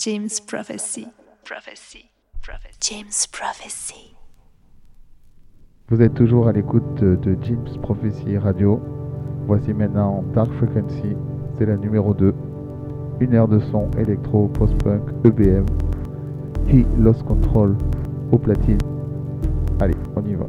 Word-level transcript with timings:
James 0.00 0.28
Prophecy. 0.46 1.08
Prophecy. 1.44 2.08
Prophecy. 2.40 2.78
James 2.80 3.26
Prophecy. 3.32 4.14
Vous 5.88 6.00
êtes 6.00 6.14
toujours 6.14 6.46
à 6.46 6.52
l'écoute 6.52 7.02
de, 7.02 7.36
James 7.42 7.66
Prophecy 7.82 8.38
Radio. 8.38 8.80
Voici 9.48 9.74
maintenant 9.74 10.22
Dark 10.34 10.52
Frequency, 10.52 11.16
c'est 11.58 11.66
la 11.66 11.76
numéro 11.76 12.14
2. 12.14 12.32
Une 13.18 13.34
heure 13.34 13.48
de 13.48 13.58
son 13.58 13.90
électro, 13.98 14.46
post-punk, 14.46 15.02
EBM. 15.24 15.66
He 16.68 16.86
Lost 17.00 17.24
Control 17.24 17.76
au 18.30 18.38
platine. 18.38 18.78
Allez, 19.80 19.96
on 20.14 20.24
y 20.24 20.34
va. 20.36 20.46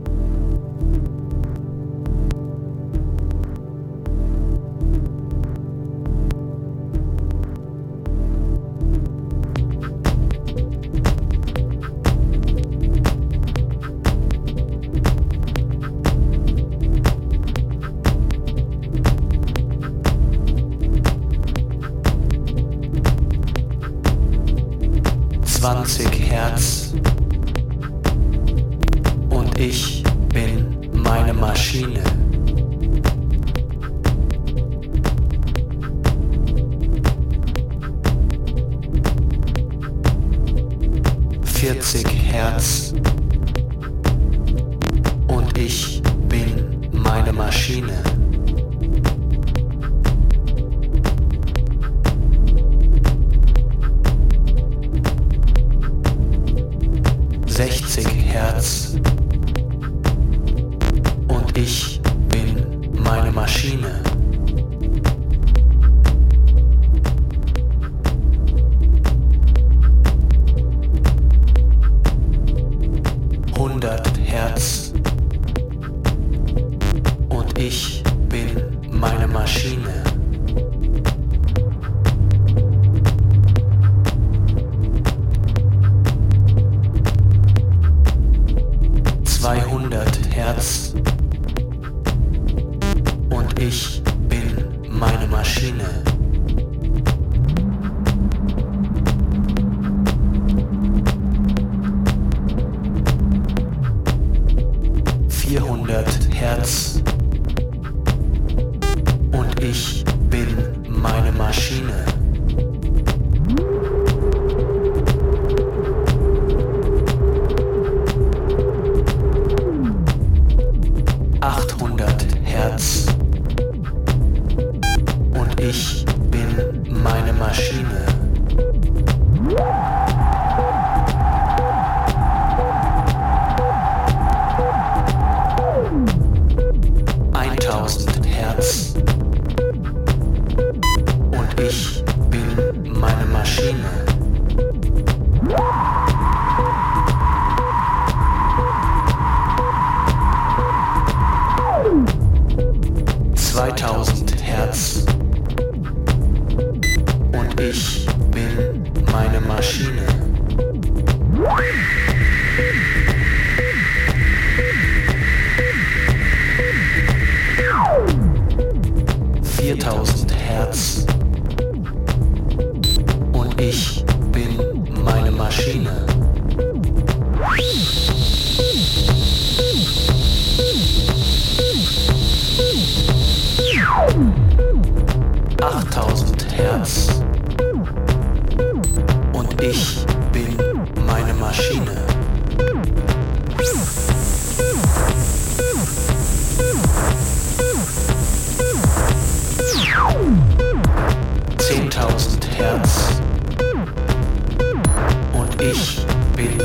Ich 205.71 206.05
bin 206.35 206.57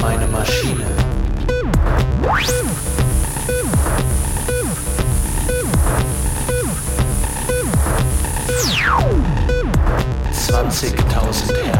meine 0.00 0.26
Maschine. 0.26 0.86
Zwanzigtausend 10.32 11.52
Hertz. 11.64 11.77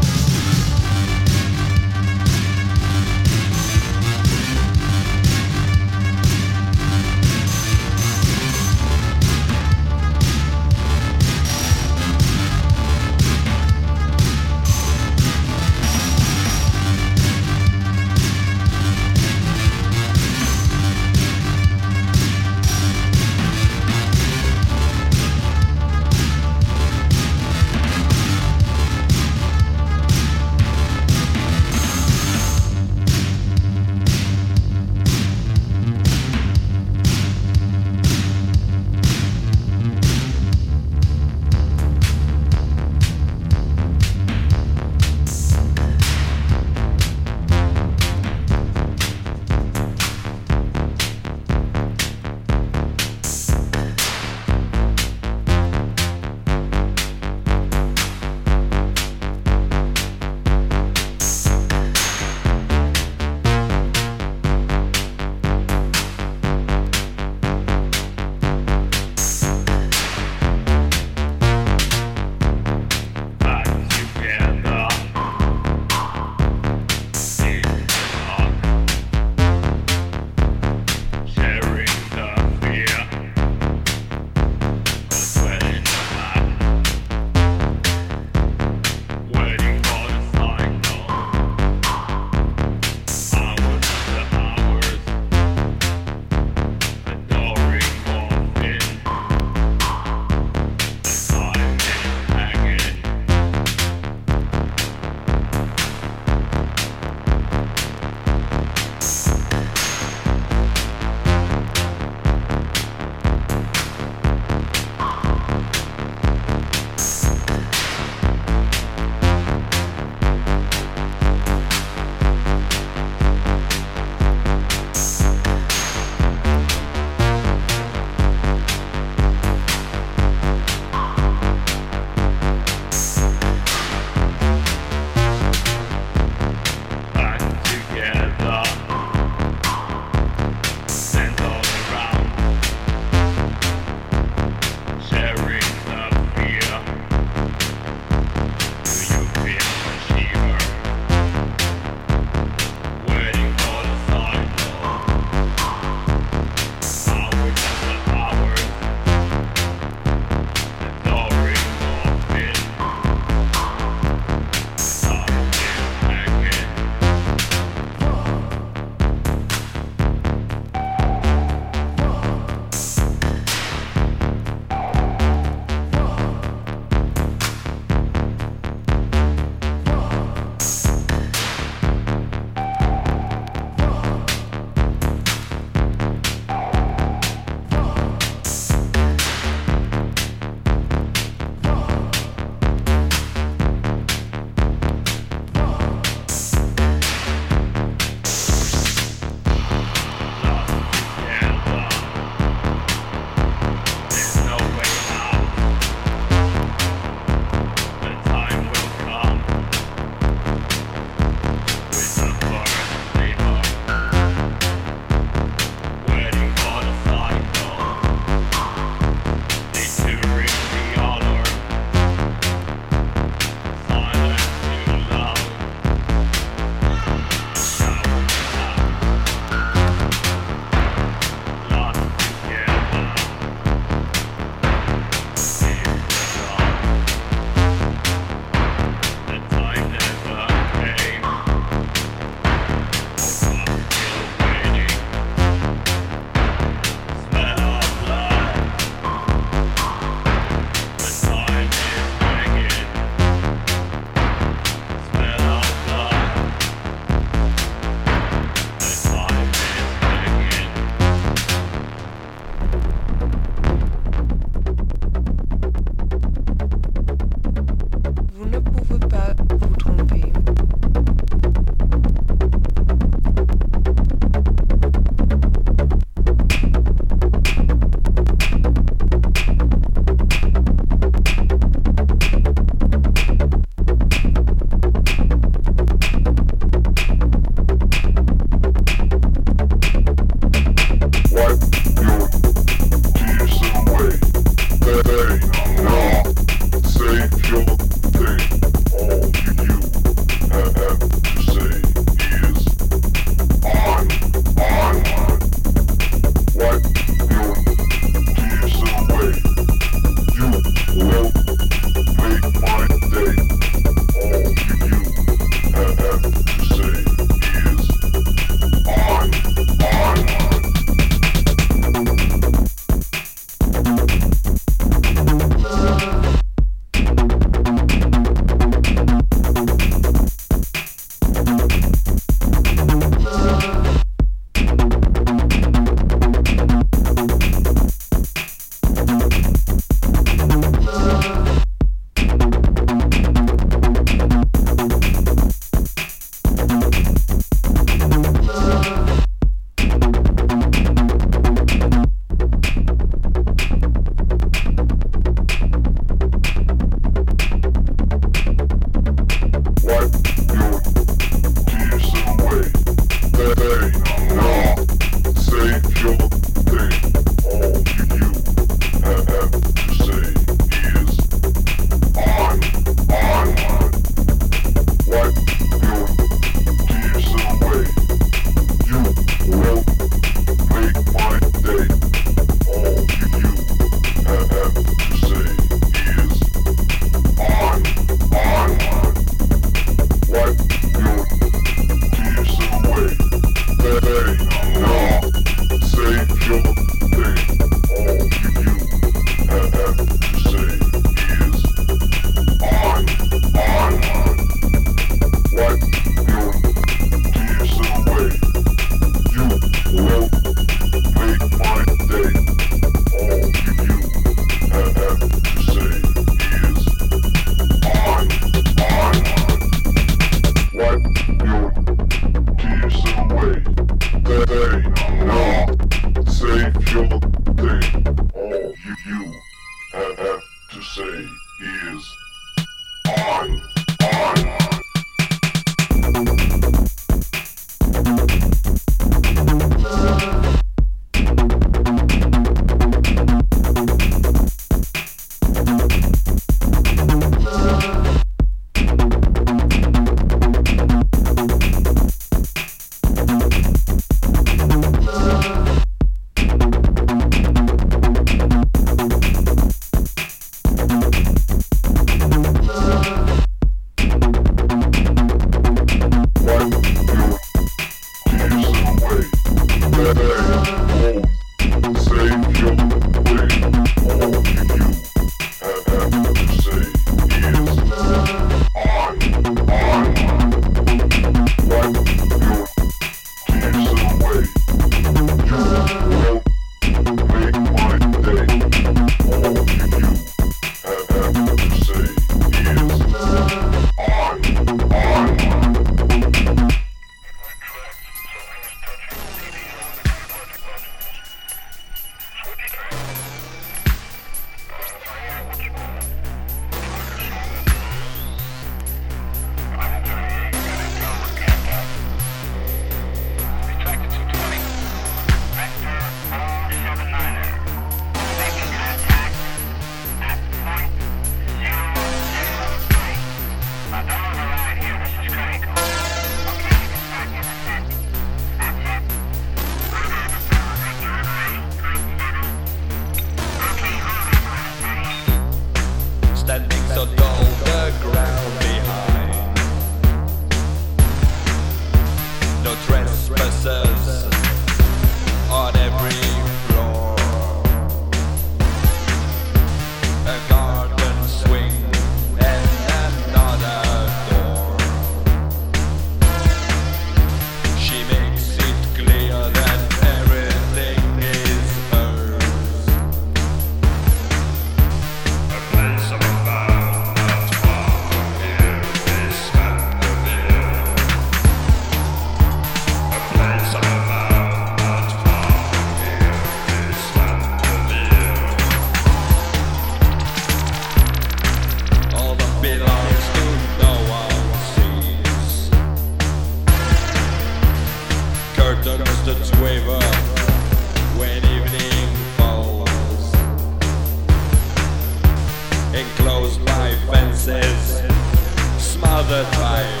the 599.31 599.43
time. 599.51 600.00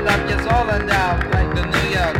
love 0.00 0.30
you 0.30 0.50
all 0.50 0.70
and 0.70 0.86
now, 0.86 1.16
like 1.30 1.54
the 1.54 1.64
New 1.66 1.90
York. 1.90 2.19